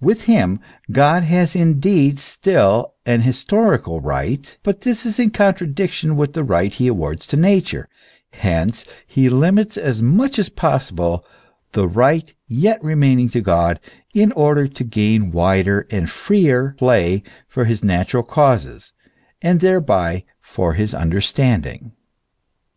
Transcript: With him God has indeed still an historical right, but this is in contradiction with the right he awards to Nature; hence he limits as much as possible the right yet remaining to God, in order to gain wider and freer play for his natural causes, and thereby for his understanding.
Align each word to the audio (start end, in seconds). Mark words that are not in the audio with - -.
With 0.00 0.26
him 0.26 0.60
God 0.92 1.24
has 1.24 1.56
indeed 1.56 2.20
still 2.20 2.94
an 3.04 3.22
historical 3.22 4.00
right, 4.00 4.56
but 4.62 4.82
this 4.82 5.04
is 5.04 5.18
in 5.18 5.30
contradiction 5.30 6.14
with 6.16 6.34
the 6.34 6.44
right 6.44 6.72
he 6.72 6.86
awards 6.86 7.26
to 7.26 7.36
Nature; 7.36 7.88
hence 8.30 8.84
he 9.08 9.28
limits 9.28 9.76
as 9.76 10.00
much 10.00 10.38
as 10.38 10.50
possible 10.50 11.24
the 11.72 11.88
right 11.88 12.32
yet 12.46 12.80
remaining 12.80 13.28
to 13.30 13.40
God, 13.40 13.80
in 14.14 14.30
order 14.36 14.68
to 14.68 14.84
gain 14.84 15.32
wider 15.32 15.88
and 15.90 16.08
freer 16.08 16.76
play 16.78 17.24
for 17.48 17.64
his 17.64 17.82
natural 17.82 18.22
causes, 18.22 18.92
and 19.42 19.58
thereby 19.58 20.22
for 20.40 20.74
his 20.74 20.94
understanding. 20.94 21.90